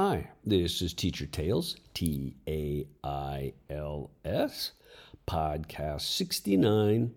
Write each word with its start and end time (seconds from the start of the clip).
Hi, 0.00 0.30
this 0.44 0.80
is 0.80 0.94
Teacher 0.94 1.26
Tales, 1.26 1.74
T 1.92 2.36
A 2.46 2.86
I 3.02 3.52
L 3.68 4.12
S, 4.24 4.70
podcast 5.26 6.02
69, 6.02 7.12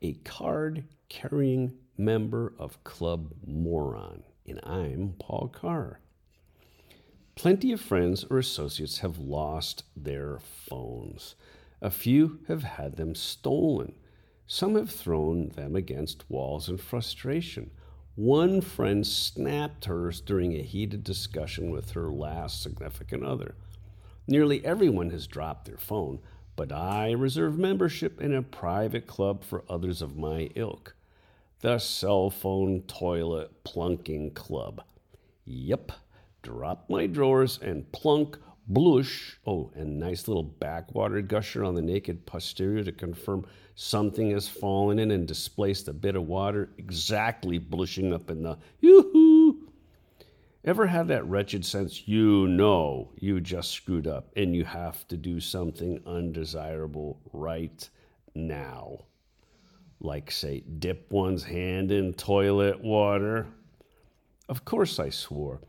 a 0.00 0.12
card 0.12 0.84
carrying 1.08 1.72
member 1.98 2.52
of 2.56 2.84
Club 2.84 3.32
Moron, 3.44 4.22
and 4.46 4.60
I'm 4.62 5.16
Paul 5.18 5.50
Carr. 5.52 5.98
Plenty 7.34 7.72
of 7.72 7.80
friends 7.80 8.24
or 8.30 8.38
associates 8.38 8.98
have 8.98 9.18
lost 9.18 9.82
their 9.96 10.38
phones. 10.38 11.34
A 11.82 11.90
few 11.90 12.38
have 12.46 12.62
had 12.62 12.94
them 12.94 13.16
stolen. 13.16 13.92
Some 14.46 14.76
have 14.76 14.92
thrown 14.92 15.48
them 15.48 15.74
against 15.74 16.30
walls 16.30 16.68
in 16.68 16.76
frustration. 16.76 17.72
One 18.16 18.60
friend 18.60 19.06
snapped 19.06 19.84
hers 19.84 20.20
during 20.20 20.54
a 20.54 20.62
heated 20.62 21.04
discussion 21.04 21.70
with 21.70 21.92
her 21.92 22.10
last 22.10 22.62
significant 22.62 23.24
other. 23.24 23.54
Nearly 24.26 24.64
everyone 24.64 25.10
has 25.10 25.26
dropped 25.26 25.66
their 25.66 25.76
phone, 25.76 26.20
but 26.56 26.72
I 26.72 27.12
reserve 27.12 27.58
membership 27.58 28.20
in 28.20 28.34
a 28.34 28.42
private 28.42 29.06
club 29.06 29.44
for 29.44 29.64
others 29.68 30.02
of 30.02 30.16
my 30.16 30.50
ilk 30.54 30.94
the 31.60 31.78
Cell 31.78 32.30
Phone 32.30 32.80
Toilet 32.82 33.64
Plunking 33.64 34.30
Club. 34.30 34.82
Yep, 35.44 35.92
drop 36.42 36.88
my 36.88 37.06
drawers 37.06 37.58
and 37.60 37.90
plunk 37.92 38.38
blush. 38.70 39.38
Oh, 39.46 39.70
and 39.74 39.98
nice 39.98 40.28
little 40.28 40.42
backwater 40.42 41.20
gusher 41.20 41.64
on 41.64 41.74
the 41.74 41.82
naked 41.82 42.24
posterior 42.24 42.82
to 42.84 42.92
confirm 42.92 43.44
something 43.74 44.30
has 44.30 44.48
fallen 44.48 44.98
in 44.98 45.10
and 45.10 45.26
displaced 45.26 45.88
a 45.88 45.92
bit 45.92 46.16
of 46.16 46.26
water, 46.26 46.70
exactly 46.78 47.58
blushing 47.58 48.14
up 48.14 48.30
in 48.30 48.42
the 48.42 48.56
yoo-hoo. 48.80 49.66
Ever 50.64 50.86
have 50.86 51.08
that 51.08 51.26
wretched 51.26 51.64
sense 51.64 52.06
you 52.06 52.46
know 52.46 53.10
you 53.16 53.40
just 53.40 53.70
screwed 53.70 54.06
up 54.06 54.30
and 54.36 54.54
you 54.54 54.64
have 54.64 55.08
to 55.08 55.16
do 55.16 55.40
something 55.40 56.00
undesirable 56.06 57.18
right 57.32 57.88
now? 58.34 59.04
Like, 60.00 60.30
say, 60.30 60.60
dip 60.78 61.10
one's 61.10 61.42
hand 61.42 61.90
in 61.90 62.14
toilet 62.14 62.82
water? 62.82 63.46
Of 64.48 64.64
course, 64.64 64.98
I 64.98 65.10
swore. 65.10 65.60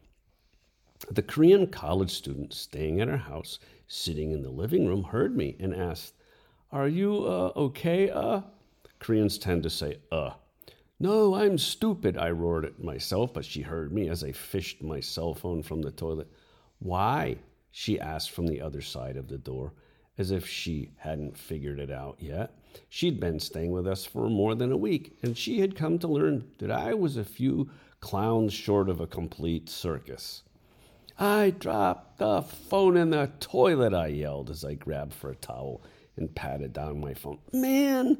The 1.09 1.23
Korean 1.23 1.67
college 1.67 2.11
student 2.11 2.53
staying 2.53 3.01
at 3.01 3.09
our 3.09 3.17
house, 3.17 3.57
sitting 3.87 4.31
in 4.31 4.43
the 4.43 4.51
living 4.51 4.85
room, 4.85 5.03
heard 5.03 5.35
me 5.35 5.55
and 5.59 5.73
asked, 5.73 6.13
Are 6.71 6.87
you, 6.87 7.25
uh, 7.25 7.51
okay, 7.55 8.09
uh? 8.09 8.41
Koreans 8.99 9.39
tend 9.39 9.63
to 9.63 9.69
say, 9.69 9.97
uh. 10.11 10.33
No, 10.99 11.33
I'm 11.33 11.57
stupid, 11.57 12.17
I 12.17 12.29
roared 12.29 12.65
at 12.65 12.83
myself, 12.83 13.33
but 13.33 13.45
she 13.45 13.61
heard 13.61 13.91
me 13.91 14.09
as 14.09 14.23
I 14.23 14.31
fished 14.31 14.83
my 14.83 14.99
cell 14.99 15.33
phone 15.33 15.63
from 15.63 15.81
the 15.81 15.91
toilet. 15.91 16.31
Why? 16.77 17.37
she 17.71 17.99
asked 17.99 18.29
from 18.29 18.45
the 18.45 18.61
other 18.61 18.81
side 18.81 19.17
of 19.17 19.27
the 19.27 19.39
door, 19.39 19.73
as 20.19 20.29
if 20.29 20.47
she 20.47 20.91
hadn't 20.97 21.35
figured 21.37 21.79
it 21.79 21.89
out 21.89 22.17
yet. 22.19 22.59
She'd 22.89 23.19
been 23.19 23.39
staying 23.39 23.71
with 23.71 23.87
us 23.87 24.05
for 24.05 24.29
more 24.29 24.53
than 24.53 24.71
a 24.71 24.77
week, 24.77 25.17
and 25.23 25.35
she 25.35 25.61
had 25.61 25.75
come 25.75 25.97
to 25.99 26.07
learn 26.07 26.43
that 26.59 26.69
I 26.69 26.93
was 26.93 27.17
a 27.17 27.23
few 27.23 27.71
clowns 28.01 28.53
short 28.53 28.87
of 28.87 29.01
a 29.01 29.07
complete 29.07 29.67
circus. 29.67 30.43
I 31.21 31.51
dropped 31.51 32.17
the 32.17 32.41
phone 32.41 32.97
in 32.97 33.11
the 33.11 33.29
toilet, 33.39 33.93
I 33.93 34.07
yelled 34.07 34.49
as 34.49 34.65
I 34.65 34.73
grabbed 34.73 35.13
for 35.13 35.29
a 35.29 35.35
towel 35.35 35.83
and 36.17 36.33
patted 36.33 36.73
down 36.73 36.99
my 36.99 37.13
phone. 37.13 37.37
Man! 37.53 38.17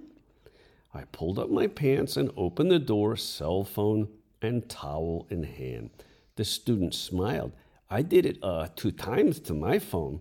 I 0.94 1.06
pulled 1.06 1.40
up 1.40 1.50
my 1.50 1.66
pants 1.66 2.16
and 2.16 2.30
opened 2.38 2.70
the 2.70 2.78
door, 2.78 3.16
cell 3.16 3.64
phone 3.64 4.08
and 4.40 4.70
towel 4.70 5.26
in 5.32 5.42
hand. 5.42 5.90
The 6.36 6.46
student 6.46 6.94
smiled. 6.94 7.54
I 7.90 8.04
did 8.04 8.24
it 8.28 8.38
uh, 8.44 8.68
two 8.76 8.92
times 8.92 9.40
to 9.40 9.56
my 9.56 9.80
phone. 9.80 10.20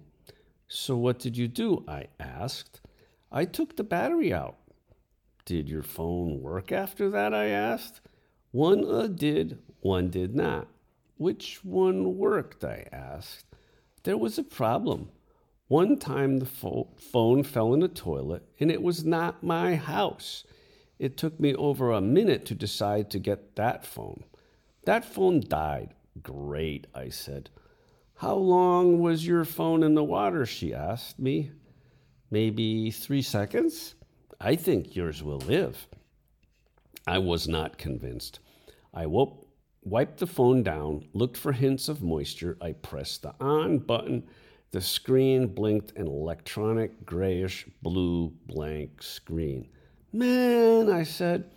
So 0.67 0.97
what 0.97 1.19
did 1.19 1.37
you 1.37 1.49
do? 1.49 1.85
I 1.87 2.07
asked. 2.19 2.81
I 3.31 3.45
took 3.45 3.77
the 3.77 3.85
battery 3.85 4.33
out. 4.33 4.57
Did 5.45 5.69
your 5.69 5.83
phone 5.83 6.41
work 6.41 6.73
after 6.73 7.11
that? 7.11 7.35
I 7.35 7.49
asked. 7.49 8.01
One 8.53 8.91
uh, 8.91 9.07
did, 9.07 9.59
one 9.81 10.09
did 10.09 10.35
not. 10.35 10.69
Which 11.21 11.63
one 11.67 12.17
worked? 12.17 12.65
I 12.65 12.87
asked. 12.91 13.45
There 14.05 14.17
was 14.17 14.39
a 14.39 14.43
problem. 14.43 15.11
One 15.69 15.99
time 15.99 16.39
the 16.39 16.47
fo- 16.47 16.89
phone 16.97 17.43
fell 17.43 17.75
in 17.75 17.81
the 17.81 17.89
toilet, 17.89 18.43
and 18.59 18.71
it 18.71 18.83
was 18.83 19.05
not 19.05 19.43
my 19.43 19.75
house. 19.77 20.45
It 20.99 21.19
took 21.19 21.39
me 21.39 21.55
over 21.55 21.91
a 21.91 22.01
minute 22.01 22.47
to 22.47 22.55
decide 22.55 23.11
to 23.11 23.19
get 23.19 23.57
that 23.57 23.85
phone. 23.85 24.25
That 24.87 25.05
phone 25.05 25.41
died. 25.47 25.93
Great, 26.23 26.87
I 26.95 27.11
said. 27.11 27.51
How 28.15 28.37
long 28.37 29.01
was 29.01 29.27
your 29.27 29.45
phone 29.45 29.83
in 29.83 29.95
the 29.95 30.03
water? 30.03 30.47
She 30.47 30.73
asked 30.73 31.19
me. 31.19 31.51
Maybe 32.31 32.91
three 32.91 33.21
seconds? 33.21 33.95
I 34.41 34.57
think 34.57 34.97
yours 34.97 35.23
will 35.23 35.41
live. 35.41 35.87
I 37.07 37.19
was 37.19 37.47
not 37.47 37.77
convinced. 37.77 38.41
I 38.95 39.05
woke, 39.05 39.50
wiped 39.83 40.19
the 40.19 40.27
phone 40.27 40.63
down, 40.63 41.07
looked 41.13 41.37
for 41.37 41.53
hints 41.53 41.89
of 41.89 42.03
moisture. 42.03 42.57
I 42.61 42.73
pressed 42.73 43.23
the 43.23 43.35
on 43.41 43.79
button. 43.79 44.25
The 44.73 44.81
screen 44.81 45.49
blinked 45.49 45.97
an 45.97 46.07
electronic 46.07 47.05
grayish 47.05 47.67
blue 47.83 48.33
blank 48.47 49.03
screen. 49.03 49.69
Man, 50.13 50.91
I 50.91 51.03
said. 51.03 51.51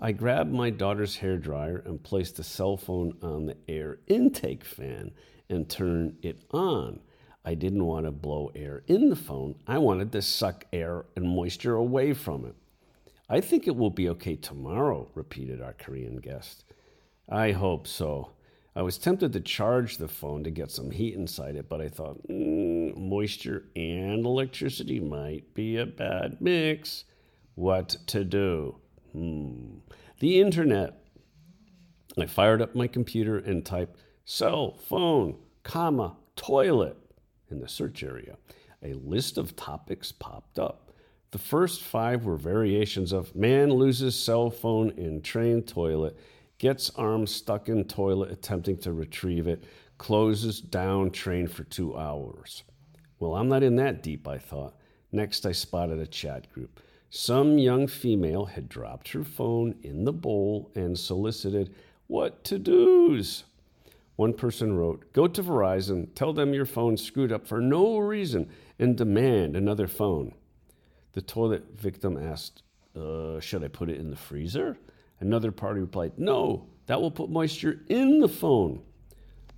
I 0.00 0.12
grabbed 0.12 0.52
my 0.52 0.70
daughter's 0.70 1.16
hair 1.16 1.36
dryer 1.36 1.82
and 1.86 2.02
placed 2.02 2.36
the 2.36 2.42
cell 2.42 2.76
phone 2.76 3.16
on 3.22 3.46
the 3.46 3.56
air 3.68 3.98
intake 4.06 4.64
fan 4.64 5.12
and 5.48 5.68
turned 5.68 6.16
it 6.22 6.42
on. 6.50 7.00
I 7.44 7.54
didn't 7.54 7.84
want 7.84 8.06
to 8.06 8.10
blow 8.10 8.50
air 8.54 8.82
in 8.86 9.10
the 9.10 9.16
phone. 9.16 9.54
I 9.66 9.78
wanted 9.78 10.10
to 10.12 10.22
suck 10.22 10.64
air 10.72 11.04
and 11.14 11.28
moisture 11.28 11.76
away 11.76 12.14
from 12.14 12.46
it. 12.46 12.54
I 13.28 13.40
think 13.40 13.66
it 13.66 13.76
will 13.76 13.90
be 13.90 14.08
okay 14.10 14.36
tomorrow, 14.36 15.08
repeated 15.14 15.60
our 15.60 15.74
Korean 15.74 16.16
guest. 16.16 16.64
I 17.28 17.52
hope 17.52 17.86
so. 17.86 18.30
I 18.76 18.82
was 18.82 18.98
tempted 18.98 19.32
to 19.32 19.40
charge 19.40 19.98
the 19.98 20.08
phone 20.08 20.42
to 20.44 20.50
get 20.50 20.70
some 20.70 20.90
heat 20.90 21.14
inside 21.14 21.54
it, 21.54 21.68
but 21.68 21.80
I 21.80 21.88
thought 21.88 22.26
mm, 22.28 22.96
moisture 22.96 23.66
and 23.76 24.26
electricity 24.26 24.98
might 24.98 25.54
be 25.54 25.76
a 25.76 25.86
bad 25.86 26.38
mix. 26.40 27.04
What 27.54 27.90
to 28.08 28.24
do? 28.24 28.76
Hmm. 29.12 29.76
The 30.18 30.40
internet. 30.40 31.00
I 32.18 32.26
fired 32.26 32.62
up 32.62 32.74
my 32.74 32.88
computer 32.88 33.38
and 33.38 33.64
typed 33.64 34.00
cell 34.24 34.76
phone, 34.76 35.36
comma, 35.62 36.16
toilet 36.36 36.96
in 37.50 37.60
the 37.60 37.68
search 37.68 38.02
area. 38.02 38.36
A 38.82 38.94
list 38.94 39.38
of 39.38 39.56
topics 39.56 40.12
popped 40.12 40.58
up. 40.58 40.92
The 41.30 41.38
first 41.38 41.82
five 41.82 42.24
were 42.24 42.36
variations 42.36 43.12
of 43.12 43.34
man 43.34 43.70
loses 43.70 44.18
cell 44.18 44.50
phone 44.50 44.90
in 44.90 45.22
train 45.22 45.62
toilet 45.62 46.16
gets 46.58 46.90
arm 46.90 47.26
stuck 47.26 47.68
in 47.68 47.84
toilet 47.84 48.30
attempting 48.30 48.78
to 48.78 48.92
retrieve 48.92 49.46
it, 49.46 49.64
closes 49.98 50.60
down 50.60 51.10
train 51.10 51.46
for 51.46 51.64
two 51.64 51.96
hours. 51.96 52.64
Well, 53.18 53.36
I'm 53.36 53.48
not 53.48 53.62
in 53.62 53.76
that 53.76 54.02
deep, 54.02 54.26
I 54.28 54.38
thought. 54.38 54.74
Next, 55.12 55.46
I 55.46 55.52
spotted 55.52 55.98
a 55.98 56.06
chat 56.06 56.52
group. 56.52 56.80
Some 57.10 57.58
young 57.58 57.86
female 57.86 58.46
had 58.46 58.68
dropped 58.68 59.12
her 59.12 59.22
phone 59.22 59.76
in 59.82 60.04
the 60.04 60.12
bowl 60.12 60.70
and 60.74 60.98
solicited 60.98 61.74
what 62.08 62.42
to 62.44 62.58
do's. 62.58 63.44
One 64.16 64.32
person 64.32 64.76
wrote, 64.76 65.12
Go 65.12 65.26
to 65.26 65.42
Verizon, 65.42 66.08
tell 66.14 66.32
them 66.32 66.54
your 66.54 66.66
phone 66.66 66.96
screwed 66.96 67.32
up 67.32 67.46
for 67.46 67.60
no 67.60 67.98
reason, 67.98 68.48
and 68.78 68.96
demand 68.96 69.56
another 69.56 69.86
phone. 69.86 70.34
The 71.12 71.22
toilet 71.22 71.78
victim 71.78 72.16
asked, 72.16 72.62
uh, 72.96 73.38
Should 73.40 73.64
I 73.64 73.68
put 73.68 73.90
it 73.90 74.00
in 74.00 74.10
the 74.10 74.16
freezer? 74.16 74.76
Another 75.20 75.52
party 75.52 75.80
replied, 75.80 76.12
No, 76.18 76.66
that 76.86 77.00
will 77.00 77.10
put 77.10 77.30
moisture 77.30 77.80
in 77.88 78.20
the 78.20 78.28
phone. 78.28 78.82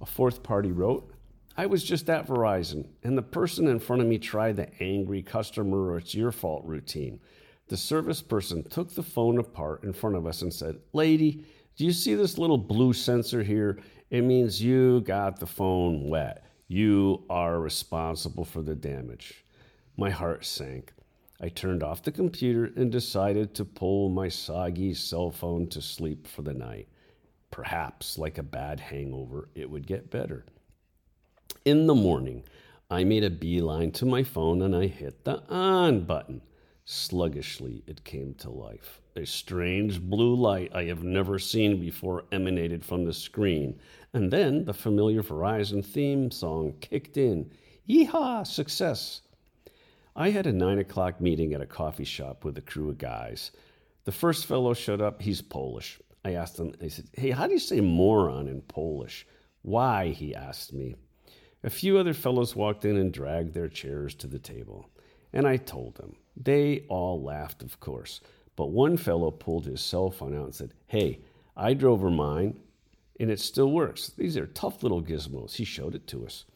A 0.00 0.06
fourth 0.06 0.42
party 0.42 0.72
wrote, 0.72 1.10
I 1.58 1.66
was 1.66 1.82
just 1.82 2.10
at 2.10 2.26
Verizon, 2.26 2.86
and 3.02 3.16
the 3.16 3.22
person 3.22 3.66
in 3.66 3.78
front 3.78 4.02
of 4.02 4.08
me 4.08 4.18
tried 4.18 4.56
the 4.56 4.68
angry 4.82 5.22
customer 5.22 5.90
or 5.90 5.98
it's 5.98 6.14
your 6.14 6.30
fault 6.30 6.64
routine. 6.66 7.18
The 7.68 7.78
service 7.78 8.20
person 8.20 8.62
took 8.62 8.94
the 8.94 9.02
phone 9.02 9.38
apart 9.38 9.82
in 9.82 9.94
front 9.94 10.16
of 10.16 10.26
us 10.26 10.42
and 10.42 10.52
said, 10.52 10.76
Lady, 10.92 11.46
do 11.76 11.84
you 11.84 11.92
see 11.92 12.14
this 12.14 12.36
little 12.36 12.58
blue 12.58 12.92
sensor 12.92 13.42
here? 13.42 13.78
It 14.10 14.22
means 14.22 14.62
you 14.62 15.00
got 15.00 15.40
the 15.40 15.46
phone 15.46 16.08
wet. 16.08 16.44
You 16.68 17.24
are 17.30 17.58
responsible 17.58 18.44
for 18.44 18.60
the 18.60 18.74
damage. 18.74 19.44
My 19.96 20.10
heart 20.10 20.44
sank. 20.44 20.92
I 21.40 21.48
turned 21.48 21.82
off 21.82 22.02
the 22.02 22.12
computer 22.12 22.72
and 22.76 22.90
decided 22.90 23.54
to 23.54 23.64
pull 23.64 24.08
my 24.08 24.28
soggy 24.28 24.94
cell 24.94 25.30
phone 25.30 25.66
to 25.68 25.82
sleep 25.82 26.26
for 26.26 26.42
the 26.42 26.54
night. 26.54 26.88
Perhaps, 27.50 28.18
like 28.18 28.38
a 28.38 28.42
bad 28.42 28.80
hangover, 28.80 29.48
it 29.54 29.70
would 29.70 29.86
get 29.86 30.10
better. 30.10 30.46
In 31.64 31.86
the 31.86 31.94
morning, 31.94 32.42
I 32.90 33.04
made 33.04 33.24
a 33.24 33.30
beeline 33.30 33.92
to 33.92 34.06
my 34.06 34.22
phone 34.22 34.62
and 34.62 34.74
I 34.74 34.86
hit 34.86 35.24
the 35.24 35.42
on 35.50 36.04
button. 36.04 36.40
Sluggishly, 36.84 37.82
it 37.86 38.04
came 38.04 38.32
to 38.34 38.48
life. 38.48 39.00
A 39.16 39.26
strange 39.26 40.00
blue 40.00 40.36
light 40.36 40.70
I 40.72 40.84
have 40.84 41.02
never 41.02 41.38
seen 41.38 41.80
before 41.80 42.24
emanated 42.30 42.84
from 42.84 43.04
the 43.04 43.12
screen, 43.12 43.80
and 44.12 44.30
then 44.30 44.64
the 44.64 44.72
familiar 44.72 45.22
Verizon 45.22 45.84
theme 45.84 46.30
song 46.30 46.74
kicked 46.80 47.16
in. 47.16 47.50
Yeehaw! 47.88 48.46
Success! 48.46 49.22
I 50.18 50.30
had 50.30 50.46
a 50.46 50.52
nine 50.52 50.78
o'clock 50.78 51.20
meeting 51.20 51.52
at 51.52 51.60
a 51.60 51.66
coffee 51.66 52.04
shop 52.04 52.42
with 52.42 52.56
a 52.56 52.62
crew 52.62 52.88
of 52.88 52.96
guys. 52.96 53.50
The 54.06 54.12
first 54.12 54.46
fellow 54.46 54.72
showed 54.72 55.02
up. 55.02 55.20
He's 55.20 55.42
Polish. 55.42 56.00
I 56.24 56.32
asked 56.32 56.58
him, 56.58 56.72
I 56.82 56.88
said, 56.88 57.10
Hey, 57.12 57.32
how 57.32 57.46
do 57.46 57.52
you 57.52 57.58
say 57.58 57.82
moron 57.82 58.48
in 58.48 58.62
Polish? 58.62 59.26
Why? 59.60 60.08
He 60.08 60.34
asked 60.34 60.72
me. 60.72 60.96
A 61.62 61.68
few 61.68 61.98
other 61.98 62.14
fellows 62.14 62.56
walked 62.56 62.86
in 62.86 62.96
and 62.96 63.12
dragged 63.12 63.52
their 63.52 63.68
chairs 63.68 64.14
to 64.14 64.26
the 64.26 64.38
table. 64.38 64.88
And 65.34 65.46
I 65.46 65.58
told 65.58 65.96
them. 65.96 66.16
They 66.34 66.86
all 66.88 67.22
laughed, 67.22 67.62
of 67.62 67.78
course. 67.80 68.22
But 68.56 68.70
one 68.70 68.96
fellow 68.96 69.30
pulled 69.30 69.66
his 69.66 69.82
cell 69.82 70.10
phone 70.10 70.34
out 70.34 70.44
and 70.46 70.54
said, 70.54 70.72
Hey, 70.86 71.20
I 71.54 71.74
drove 71.74 72.00
her 72.00 72.10
mine, 72.10 72.58
and 73.20 73.30
it 73.30 73.40
still 73.40 73.70
works. 73.70 74.08
These 74.16 74.38
are 74.38 74.46
tough 74.46 74.82
little 74.82 75.02
gizmos. 75.02 75.56
He 75.56 75.64
showed 75.64 75.94
it 75.94 76.06
to 76.06 76.24
us. 76.24 76.46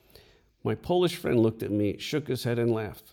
My 0.64 0.74
Polish 0.74 1.16
friend 1.16 1.40
looked 1.40 1.62
at 1.62 1.70
me, 1.70 1.98
shook 1.98 2.26
his 2.26 2.44
head, 2.44 2.58
and 2.58 2.72
laughed. 2.72 3.12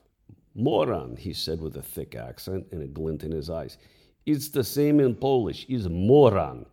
Moron, 0.58 1.16
he 1.16 1.34
said 1.34 1.62
with 1.62 1.78
a 1.78 1.82
thick 1.82 2.16
accent 2.16 2.66
and 2.72 2.82
a 2.82 2.88
glint 2.88 3.24
in 3.24 3.32
his 3.32 3.50
eyes. 3.50 3.78
It's 4.26 4.50
the 4.50 4.64
same 4.64 5.00
in 5.00 5.16
Polish. 5.16 5.66
Is 5.70 5.88
moron. 5.88 6.66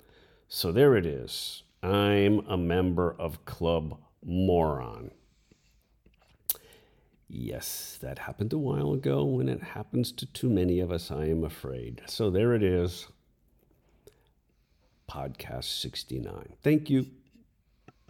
So 0.49 0.73
there 0.73 0.97
it 0.97 1.07
is. 1.07 1.63
I'm 1.83 2.41
a 2.49 2.57
member 2.57 3.15
of 3.19 3.45
Club 3.45 4.01
Moron. 4.25 5.11
Yes, 7.29 7.99
that 8.01 8.21
happened 8.21 8.53
a 8.53 8.59
while 8.59 8.93
ago, 8.93 9.39
and 9.39 9.51
it 9.51 9.63
happens 9.63 10.13
to 10.13 10.27
too 10.27 10.49
many 10.49 10.81
of 10.81 10.91
us, 10.91 11.11
I 11.11 11.27
am 11.27 11.45
afraid. 11.45 12.03
So 12.07 12.31
there 12.31 12.55
it 12.55 12.63
is. 12.63 13.09
Podcast 15.11 15.81
69. 15.81 16.55
Thank 16.63 16.89
you. 16.89 17.07